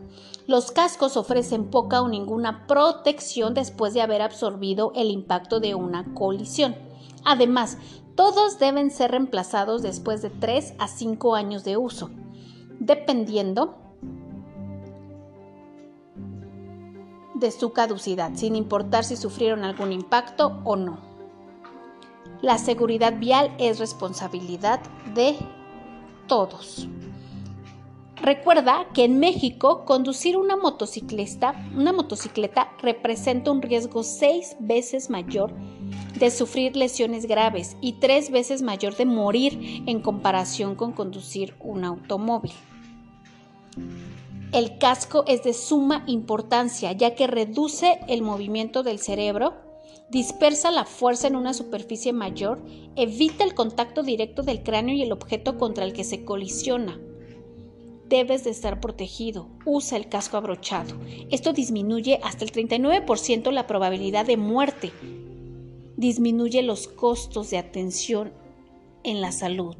[0.46, 6.14] Los cascos ofrecen poca o ninguna protección después de haber absorbido el impacto de una
[6.14, 6.76] colisión.
[7.24, 7.76] Además,
[8.14, 12.10] todos deben ser reemplazados después de 3 a 5 años de uso,
[12.78, 13.78] dependiendo
[17.38, 20.98] de su caducidad, sin importar si sufrieron algún impacto o no.
[22.42, 24.80] La seguridad vial es responsabilidad
[25.14, 25.36] de
[26.26, 26.88] todos.
[28.16, 35.52] Recuerda que en México conducir una motocicleta, una motocicleta representa un riesgo seis veces mayor
[36.18, 41.84] de sufrir lesiones graves y tres veces mayor de morir en comparación con conducir un
[41.84, 42.52] automóvil.
[44.52, 49.54] El casco es de suma importancia ya que reduce el movimiento del cerebro,
[50.10, 52.60] dispersa la fuerza en una superficie mayor,
[52.94, 56.98] evita el contacto directo del cráneo y el objeto contra el que se colisiona
[58.08, 59.48] debes de estar protegido.
[59.64, 60.94] Usa el casco abrochado.
[61.30, 64.92] Esto disminuye hasta el 39% la probabilidad de muerte.
[65.96, 68.32] Disminuye los costos de atención
[69.02, 69.76] en la salud.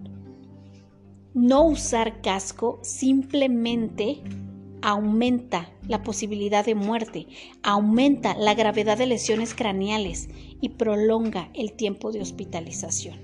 [1.35, 4.23] No usar casco simplemente
[4.87, 7.27] aumenta la posibilidad de muerte,
[7.65, 10.29] aumenta la gravedad de lesiones craneales
[10.61, 13.19] y prolonga el tiempo de hospitalización.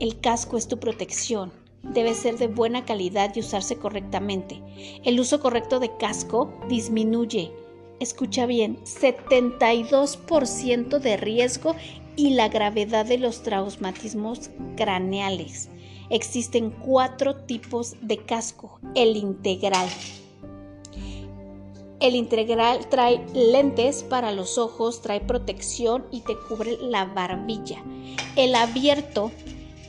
[0.00, 1.52] El casco es tu protección,
[1.84, 4.60] debe ser de buena calidad y usarse correctamente.
[5.04, 7.52] El uso correcto de casco disminuye,
[8.00, 11.76] escucha bien, 72% de riesgo
[12.16, 15.70] y la gravedad de los traumatismos craneales.
[16.10, 18.80] Existen cuatro tipos de casco.
[18.94, 19.88] El integral.
[21.98, 27.82] El integral trae lentes para los ojos, trae protección y te cubre la barbilla.
[28.36, 29.32] El abierto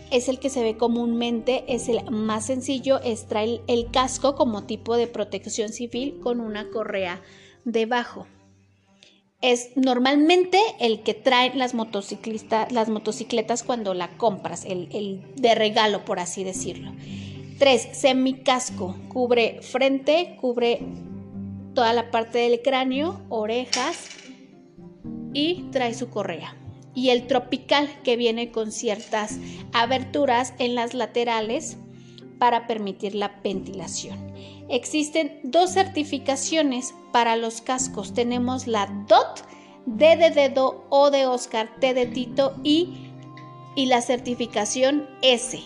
[0.10, 4.64] es el que se ve comúnmente, es el más sencillo, es trae el casco como
[4.64, 7.22] tipo de protección civil con una correa
[7.66, 8.26] debajo.
[9.42, 16.06] Es normalmente el que traen las, las motocicletas cuando la compras, el, el de regalo,
[16.06, 16.92] por así decirlo.
[17.60, 17.90] 3.
[17.92, 18.96] Semicasco.
[19.10, 20.80] Cubre frente, cubre
[21.74, 24.10] toda la parte del cráneo, orejas
[25.34, 26.56] y trae su correa
[26.98, 29.38] y el tropical que viene con ciertas
[29.72, 31.78] aberturas en las laterales
[32.40, 34.34] para permitir la ventilación.
[34.70, 38.14] Existen dos certificaciones para los cascos.
[38.14, 39.42] Tenemos la DOT,
[39.86, 43.12] D de dedo, O de Oscar, T de Tito y,
[43.76, 45.62] y la certificación S,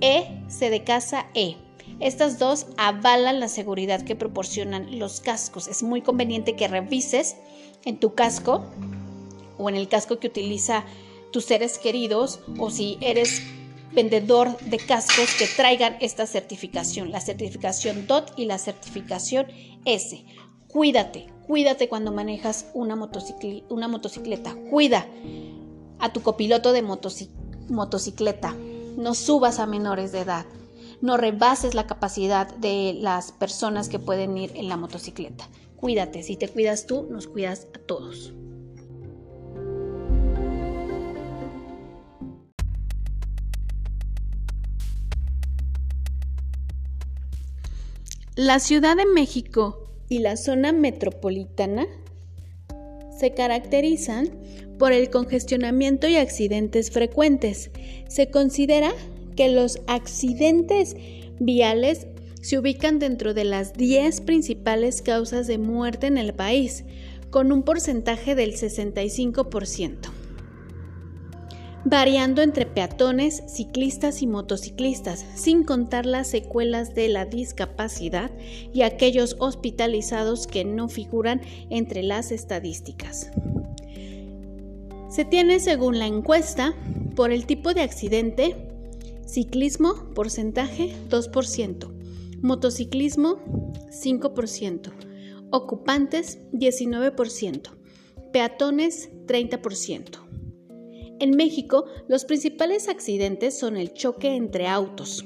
[0.00, 1.56] E, C de casa, E.
[2.00, 5.68] Estas dos avalan la seguridad que proporcionan los cascos.
[5.68, 7.36] Es muy conveniente que revises
[7.84, 8.64] en tu casco
[9.58, 10.84] o en el casco que utiliza
[11.32, 13.42] tus seres queridos o si eres
[13.94, 19.46] vendedor de cascos que traigan esta certificación, la certificación DOT y la certificación
[19.84, 20.24] S.
[20.68, 22.94] Cuídate, cuídate cuando manejas una,
[23.68, 24.56] una motocicleta.
[24.70, 25.06] Cuida
[25.98, 26.82] a tu copiloto de
[27.68, 28.56] motocicleta.
[28.96, 30.46] No subas a menores de edad.
[31.00, 35.48] No rebases la capacidad de las personas que pueden ir en la motocicleta.
[35.76, 38.32] Cuídate, si te cuidas tú, nos cuidas a todos.
[48.36, 51.86] La Ciudad de México y la zona metropolitana
[53.20, 54.30] se caracterizan
[54.78, 57.70] por el congestionamiento y accidentes frecuentes.
[58.08, 58.90] Se considera
[59.36, 60.96] que los accidentes
[61.40, 62.06] viales
[62.40, 66.84] se ubican dentro de las 10 principales causas de muerte en el país,
[67.28, 70.21] con un porcentaje del 65%
[71.84, 78.30] variando entre peatones, ciclistas y motociclistas, sin contar las secuelas de la discapacidad
[78.72, 83.30] y aquellos hospitalizados que no figuran entre las estadísticas.
[85.10, 86.74] Se tiene, según la encuesta,
[87.14, 88.56] Por el tipo de accidente,
[89.26, 91.92] ciclismo, porcentaje 2%,
[92.40, 93.36] motociclismo
[93.90, 94.92] 5%,
[95.50, 97.70] ocupantes 19%,
[98.32, 100.31] peatones 30%.
[101.22, 105.24] En México, los principales accidentes son el choque entre autos,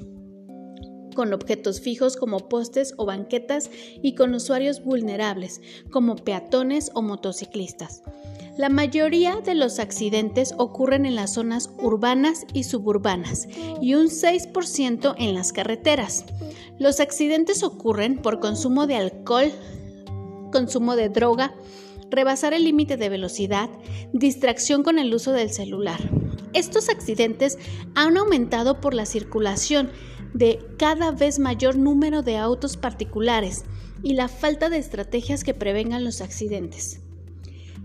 [1.15, 3.71] con objetos fijos como postes o banquetas
[4.03, 8.03] y con usuarios vulnerables como peatones o motociclistas.
[8.59, 13.49] La mayoría de los accidentes ocurren en las zonas urbanas y suburbanas
[13.81, 16.27] y un 6% en las carreteras.
[16.79, 19.51] Los accidentes ocurren por consumo de alcohol,
[20.53, 21.55] consumo de droga,
[22.11, 23.71] rebasar el límite de velocidad,
[24.13, 26.01] distracción con el uso del celular.
[26.53, 27.59] Estos accidentes
[27.95, 29.91] han aumentado por la circulación
[30.33, 33.65] de cada vez mayor número de autos particulares
[34.03, 37.01] y la falta de estrategias que prevengan los accidentes.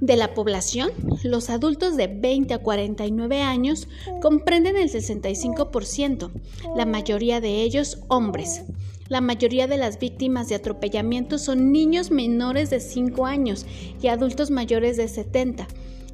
[0.02, 0.92] De la población,
[1.24, 3.88] los adultos de 20 a 49 años
[4.20, 6.32] comprenden el 65%,
[6.76, 8.64] la mayoría de ellos hombres.
[9.12, 13.66] La mayoría de las víctimas de atropellamiento son niños menores de 5 años
[14.02, 15.68] y adultos mayores de 70.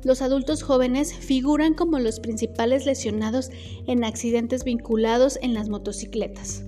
[0.03, 3.51] Los adultos jóvenes figuran como los principales lesionados
[3.85, 6.63] en accidentes vinculados en las motocicletas.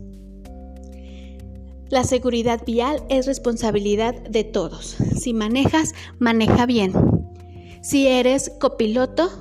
[1.90, 4.98] La seguridad vial es responsabilidad de todos.
[5.20, 6.94] Si manejas, maneja bien.
[7.82, 9.32] Si eres copiloto,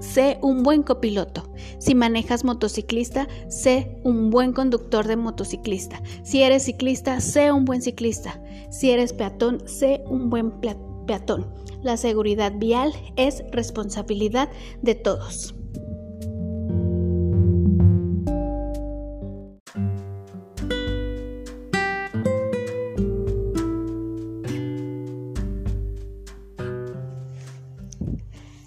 [0.00, 1.51] sé un buen copiloto.
[1.82, 6.00] Si manejas motociclista, sé un buen conductor de motociclista.
[6.22, 8.40] Si eres ciclista, sé un buen ciclista.
[8.70, 11.52] Si eres peatón, sé un buen peatón.
[11.82, 14.48] La seguridad vial es responsabilidad
[14.80, 15.56] de todos.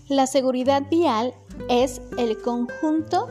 [0.10, 1.34] La seguridad vial
[1.70, 3.28] es el conjunto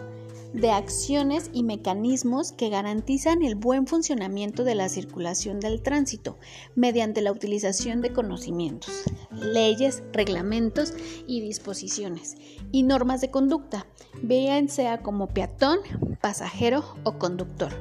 [0.53, 6.39] de acciones y mecanismos que garantizan el buen funcionamiento de la circulación del tránsito
[6.77, 10.95] mediante la utilización de conocimientos, leyes, reglamentos
[11.27, 12.37] y disposiciones
[12.71, 13.87] y normas de conducta,
[14.23, 15.79] bien sea como peatón,
[16.21, 17.73] pasajero o conductor,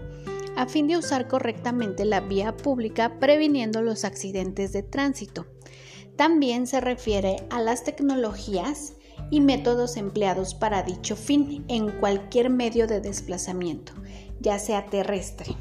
[0.56, 5.46] a fin de usar correctamente la vía pública previniendo los accidentes de tránsito.
[6.16, 8.94] También se refiere a las tecnologías
[9.34, 13.92] y métodos empleados para dicho fin en cualquier medio de desplazamiento,
[14.40, 15.58] ya sea terrestre.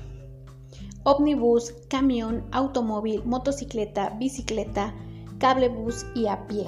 [1.04, 4.94] Omnibus, camión, automóvil, motocicleta, bicicleta,
[5.38, 6.66] cablebus y a pie.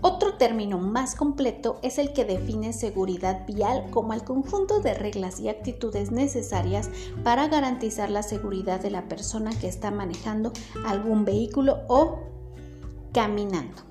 [0.00, 5.38] Otro término más completo es el que define seguridad vial como el conjunto de reglas
[5.38, 6.90] y actitudes necesarias
[7.22, 10.52] para garantizar la seguridad de la persona que está manejando
[10.84, 12.18] algún vehículo o
[13.12, 13.87] caminando.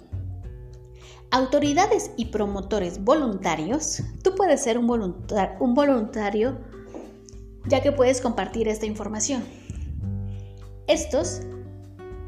[1.31, 4.89] Autoridades y promotores voluntarios, tú puedes ser un,
[5.59, 6.57] un voluntario
[7.65, 9.43] ya que puedes compartir esta información.
[10.87, 11.41] Estos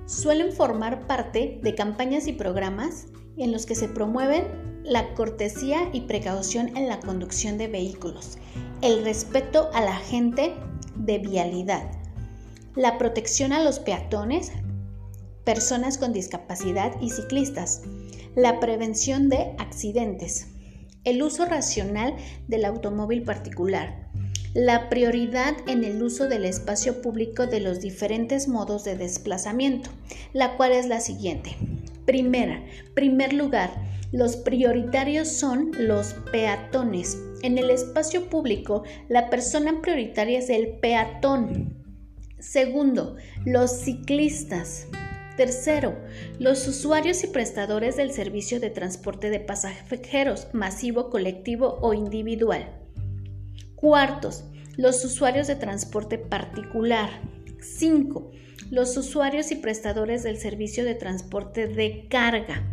[0.05, 6.01] suelen formar parte de campañas y programas en los que se promueven la cortesía y
[6.01, 8.37] precaución en la conducción de vehículos,
[8.81, 10.55] el respeto a la gente
[10.95, 11.91] de vialidad,
[12.75, 14.51] la protección a los peatones,
[15.49, 17.81] personas con discapacidad y ciclistas,
[18.35, 20.49] la prevención de accidentes,
[21.05, 22.13] el uso racional
[22.47, 24.11] del automóvil particular,
[24.53, 29.89] la prioridad en el uso del espacio público de los diferentes modos de desplazamiento,
[30.33, 31.57] la cual es la siguiente.
[32.05, 33.71] Primera, primer lugar,
[34.11, 37.17] los prioritarios son los peatones.
[37.41, 41.73] En el espacio público, la persona prioritaria es el peatón.
[42.37, 44.85] Segundo, los ciclistas.
[45.39, 45.95] Tercero,
[46.37, 52.67] los usuarios y prestadores del servicio de transporte de pasajeros masivo, colectivo o individual.
[53.75, 54.43] Cuartos,
[54.75, 57.21] los usuarios de transporte particular.
[57.61, 58.31] 5.
[58.69, 62.69] Los usuarios y prestadores del servicio de transporte de carga.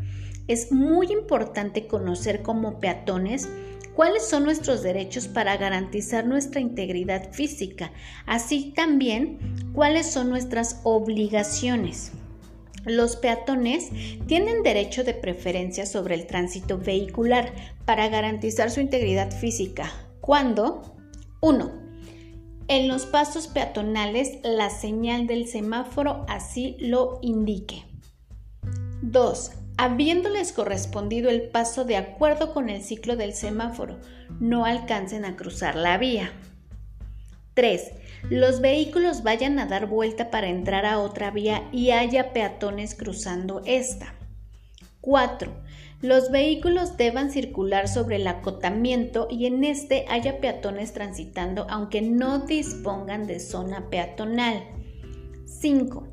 [0.49, 3.49] Es muy importante conocer como peatones
[3.95, 7.93] cuáles son nuestros derechos para garantizar nuestra integridad física,
[8.27, 9.39] así también
[9.73, 12.11] cuáles son nuestras obligaciones.
[12.87, 13.91] Los peatones
[14.29, 17.53] tienen derecho de preferencia sobre el tránsito vehicular
[17.85, 19.93] para garantizar su integridad física.
[20.21, 20.97] Cuando
[21.41, 21.73] 1.
[22.69, 27.83] En los pasos peatonales la señal del semáforo así lo indique.
[29.03, 29.51] 2.
[29.79, 33.99] Habiéndoles correspondido el paso de acuerdo con el ciclo del semáforo,
[34.39, 36.33] no alcancen a cruzar la vía.
[37.55, 42.95] 3 los vehículos vayan a dar vuelta para entrar a otra vía y haya peatones
[42.97, 44.15] cruzando esta.
[45.01, 45.53] 4.
[46.03, 52.41] Los vehículos deban circular sobre el acotamiento y en este haya peatones transitando aunque no
[52.41, 54.65] dispongan de zona peatonal.
[55.47, 56.09] 5.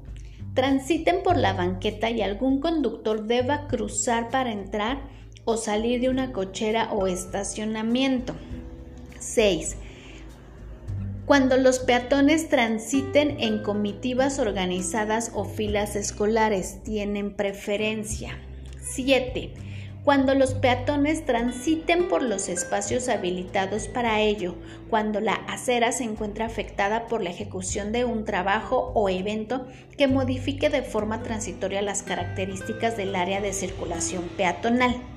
[0.53, 5.01] Transiten por la banqueta y algún conductor deba cruzar para entrar
[5.45, 8.35] o salir de una cochera o estacionamiento.
[9.19, 9.77] 6.
[11.25, 18.37] Cuando los peatones transiten en comitivas organizadas o filas escolares, tienen preferencia.
[18.81, 19.53] 7
[20.03, 24.55] cuando los peatones transiten por los espacios habilitados para ello,
[24.89, 29.65] cuando la acera se encuentra afectada por la ejecución de un trabajo o evento
[29.97, 35.12] que modifique de forma transitoria las características del área de circulación peatonal.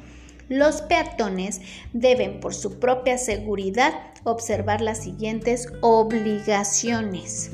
[0.48, 1.60] Los peatones
[1.92, 3.92] deben, por su propia seguridad,
[4.22, 7.50] observar las siguientes obligaciones.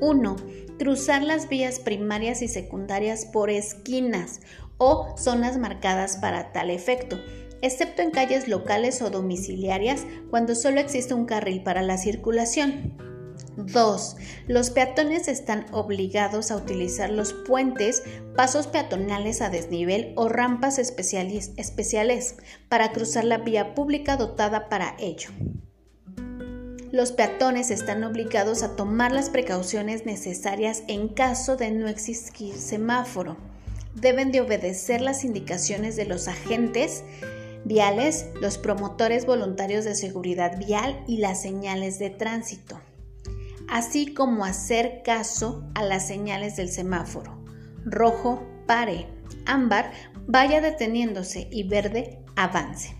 [0.00, 0.36] 1.
[0.78, 4.40] Cruzar las vías primarias y secundarias por esquinas
[4.78, 7.20] o zonas marcadas para tal efecto,
[7.60, 13.11] excepto en calles locales o domiciliarias cuando solo existe un carril para la circulación.
[13.56, 14.16] 2.
[14.48, 18.02] Los peatones están obligados a utilizar los puentes,
[18.36, 22.36] pasos peatonales a desnivel o rampas especiales,
[22.68, 25.30] para cruzar la vía pública dotada para ello.
[26.90, 33.36] Los peatones están obligados a tomar las precauciones necesarias en caso de no existir semáforo
[33.94, 37.04] deben de obedecer las indicaciones de los agentes
[37.64, 42.80] viales, los promotores voluntarios de seguridad vial y las señales de tránsito,
[43.72, 47.42] así como hacer caso a las señales del semáforo.
[47.86, 49.06] Rojo, pare,
[49.46, 49.92] ámbar,
[50.26, 52.94] vaya deteniéndose y verde, avance.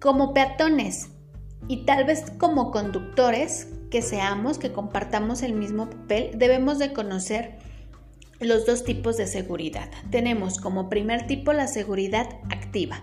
[0.00, 1.10] Como peatones
[1.68, 7.58] y tal vez como conductores que seamos, que compartamos el mismo papel, debemos de conocer
[8.40, 9.90] los dos tipos de seguridad.
[10.10, 13.02] Tenemos como primer tipo la seguridad activa.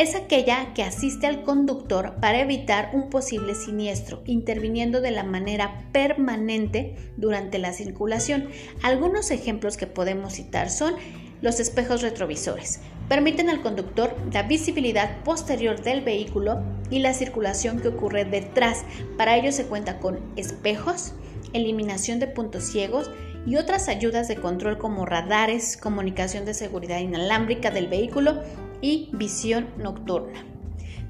[0.00, 5.84] Es aquella que asiste al conductor para evitar un posible siniestro, interviniendo de la manera
[5.92, 8.48] permanente durante la circulación.
[8.82, 10.94] Algunos ejemplos que podemos citar son
[11.42, 12.80] los espejos retrovisores.
[13.10, 18.86] Permiten al conductor la visibilidad posterior del vehículo y la circulación que ocurre detrás.
[19.18, 21.12] Para ello se cuenta con espejos,
[21.52, 23.10] eliminación de puntos ciegos,
[23.46, 28.42] y otras ayudas de control como radares, comunicación de seguridad inalámbrica del vehículo
[28.80, 30.44] y visión nocturna.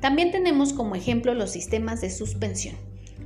[0.01, 2.77] También tenemos como ejemplo los sistemas de suspensión.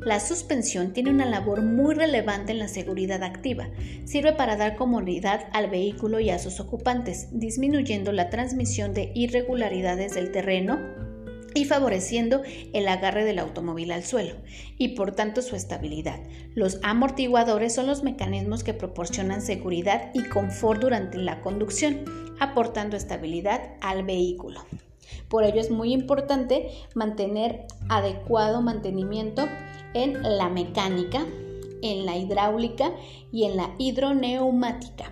[0.00, 3.68] La suspensión tiene una labor muy relevante en la seguridad activa.
[4.04, 10.14] Sirve para dar comodidad al vehículo y a sus ocupantes, disminuyendo la transmisión de irregularidades
[10.14, 10.78] del terreno
[11.54, 12.42] y favoreciendo
[12.72, 14.34] el agarre del automóvil al suelo
[14.76, 16.20] y por tanto su estabilidad.
[16.54, 22.04] Los amortiguadores son los mecanismos que proporcionan seguridad y confort durante la conducción,
[22.40, 24.64] aportando estabilidad al vehículo.
[25.28, 29.48] Por ello es muy importante mantener adecuado mantenimiento
[29.94, 31.24] en la mecánica,
[31.82, 32.92] en la hidráulica
[33.32, 35.10] y en la hidroneumática.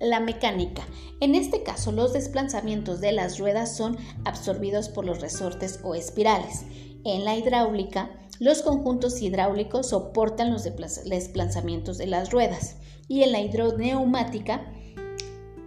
[0.00, 0.82] La mecánica.
[1.20, 6.64] En este caso, los desplazamientos de las ruedas son absorbidos por los resortes o espirales.
[7.04, 12.76] En la hidráulica, los conjuntos hidráulicos soportan los desplazamientos de las ruedas.
[13.08, 14.72] Y en la hidroneumática,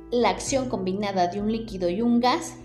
[0.10, 2.56] la acción combinada de un líquido y un gas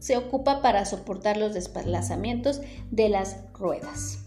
[0.00, 4.24] se ocupa para soportar los desplazamientos de las ruedas.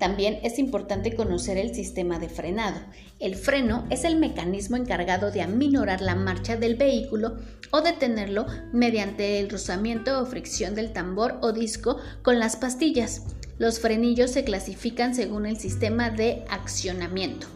[0.00, 2.80] También es importante conocer el sistema de frenado.
[3.18, 7.36] El freno es el mecanismo encargado de aminorar la marcha del vehículo
[7.70, 13.24] o detenerlo mediante el rozamiento o fricción del tambor o disco con las pastillas.
[13.58, 17.46] Los frenillos se clasifican según el sistema de accionamiento.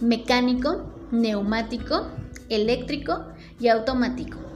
[0.00, 2.08] Mecánico, neumático,
[2.50, 3.24] eléctrico
[3.58, 4.51] y automático.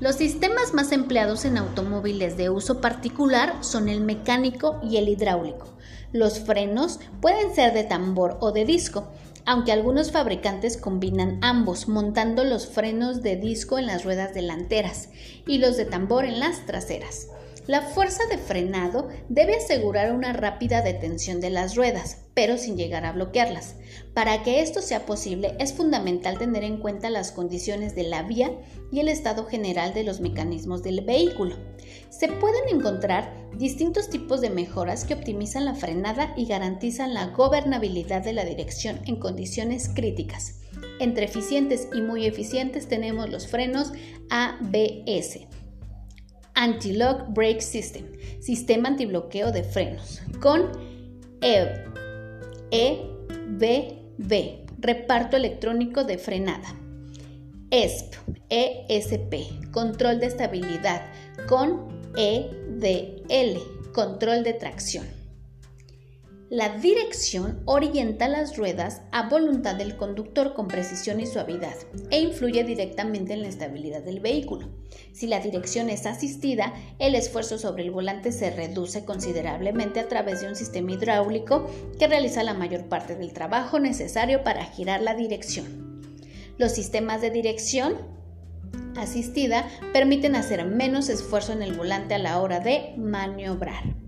[0.00, 5.66] Los sistemas más empleados en automóviles de uso particular son el mecánico y el hidráulico.
[6.12, 9.08] Los frenos pueden ser de tambor o de disco,
[9.44, 15.08] aunque algunos fabricantes combinan ambos, montando los frenos de disco en las ruedas delanteras
[15.48, 17.26] y los de tambor en las traseras.
[17.68, 23.04] La fuerza de frenado debe asegurar una rápida detención de las ruedas, pero sin llegar
[23.04, 23.74] a bloquearlas.
[24.14, 28.58] Para que esto sea posible es fundamental tener en cuenta las condiciones de la vía
[28.90, 31.56] y el estado general de los mecanismos del vehículo.
[32.08, 38.24] Se pueden encontrar distintos tipos de mejoras que optimizan la frenada y garantizan la gobernabilidad
[38.24, 40.60] de la dirección en condiciones críticas.
[41.00, 43.92] Entre eficientes y muy eficientes tenemos los frenos
[44.30, 45.57] ABS
[46.58, 48.04] Anti-Lock Brake System,
[48.40, 50.72] sistema antibloqueo de frenos, con
[51.40, 51.68] EV,
[52.72, 56.74] EBB, reparto electrónico de frenada.
[57.70, 58.16] ESP,
[58.48, 61.06] ESP, control de estabilidad,
[61.48, 61.86] con
[62.16, 63.60] EDL,
[63.92, 65.17] control de tracción.
[66.50, 71.74] La dirección orienta las ruedas a voluntad del conductor con precisión y suavidad
[72.10, 74.66] e influye directamente en la estabilidad del vehículo.
[75.12, 80.40] Si la dirección es asistida, el esfuerzo sobre el volante se reduce considerablemente a través
[80.40, 81.66] de un sistema hidráulico
[81.98, 86.00] que realiza la mayor parte del trabajo necesario para girar la dirección.
[86.56, 87.94] Los sistemas de dirección
[88.96, 94.07] asistida permiten hacer menos esfuerzo en el volante a la hora de maniobrar.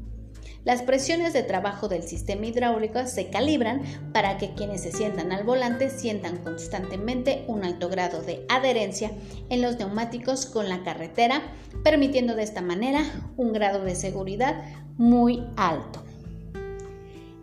[0.65, 3.83] Las presiones de trabajo del sistema hidráulico se calibran
[4.13, 9.11] para que quienes se sientan al volante sientan constantemente un alto grado de adherencia
[9.49, 11.41] en los neumáticos con la carretera,
[11.83, 13.05] permitiendo de esta manera
[13.39, 14.63] un grado de seguridad
[14.99, 16.03] muy alto.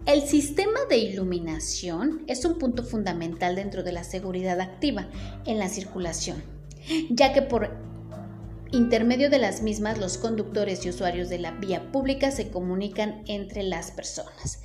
[0.06, 5.08] El sistema de iluminación es un punto fundamental dentro de la seguridad activa
[5.46, 6.44] en la circulación,
[7.10, 7.72] ya que por
[8.72, 13.64] intermedio de las mismas los conductores y usuarios de la vía pública se comunican entre
[13.64, 14.62] las personas.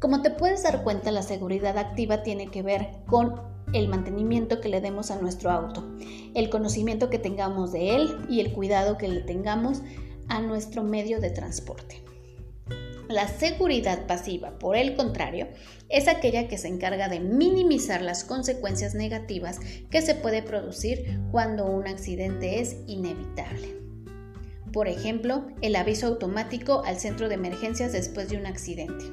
[0.00, 3.40] Como te puedes dar cuenta, la seguridad activa tiene que ver con
[3.72, 5.84] el mantenimiento que le demos a nuestro auto,
[6.34, 9.82] el conocimiento que tengamos de él y el cuidado que le tengamos
[10.28, 12.02] a nuestro medio de transporte.
[13.08, 15.48] La seguridad pasiva, por el contrario,
[15.92, 21.66] es aquella que se encarga de minimizar las consecuencias negativas que se puede producir cuando
[21.66, 23.76] un accidente es inevitable.
[24.72, 29.04] Por ejemplo, el aviso automático al centro de emergencias después de un accidente,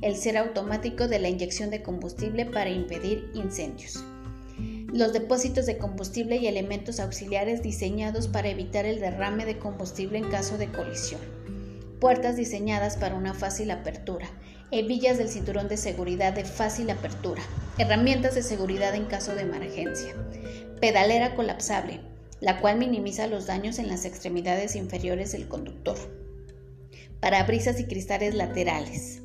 [0.00, 4.04] el ser automático de la inyección de combustible para impedir incendios,
[4.92, 10.30] los depósitos de combustible y elementos auxiliares diseñados para evitar el derrame de combustible en
[10.30, 11.20] caso de colisión
[12.02, 14.28] puertas diseñadas para una fácil apertura,
[14.72, 17.40] hebillas del cinturón de seguridad de fácil apertura,
[17.78, 20.12] herramientas de seguridad en caso de emergencia,
[20.80, 22.00] pedalera colapsable,
[22.40, 25.96] la cual minimiza los daños en las extremidades inferiores del conductor,
[27.20, 29.22] parabrisas y cristales laterales,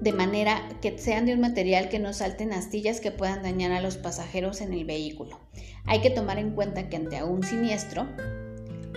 [0.00, 3.82] de manera que sean de un material que no salten astillas que puedan dañar a
[3.82, 5.38] los pasajeros en el vehículo.
[5.84, 8.08] Hay que tomar en cuenta que ante un siniestro,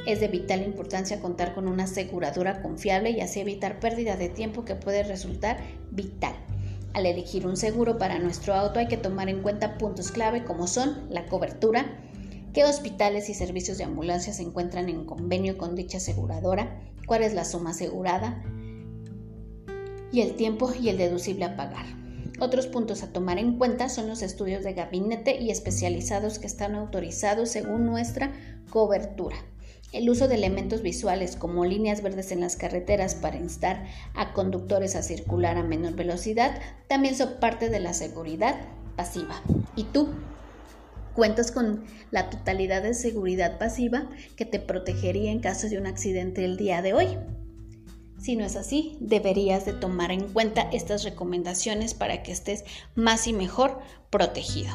[0.05, 4.65] es de vital importancia contar con una aseguradora confiable y así evitar pérdida de tiempo
[4.65, 5.57] que puede resultar
[5.91, 6.35] vital.
[6.93, 10.67] Al elegir un seguro para nuestro auto hay que tomar en cuenta puntos clave como
[10.67, 11.99] son la cobertura,
[12.53, 17.33] qué hospitales y servicios de ambulancia se encuentran en convenio con dicha aseguradora, cuál es
[17.33, 18.43] la suma asegurada
[20.11, 21.85] y el tiempo y el deducible a pagar.
[22.39, 26.75] Otros puntos a tomar en cuenta son los estudios de gabinete y especializados que están
[26.75, 28.33] autorizados según nuestra
[28.69, 29.35] cobertura.
[29.91, 34.95] El uso de elementos visuales como líneas verdes en las carreteras para instar a conductores
[34.95, 38.55] a circular a menor velocidad también son parte de la seguridad
[38.95, 39.41] pasiva.
[39.75, 40.09] ¿Y tú?
[41.13, 46.45] ¿Cuentas con la totalidad de seguridad pasiva que te protegería en caso de un accidente
[46.45, 47.07] el día de hoy?
[48.17, 52.63] Si no es así, deberías de tomar en cuenta estas recomendaciones para que estés
[52.95, 53.79] más y mejor
[54.09, 54.69] protegido.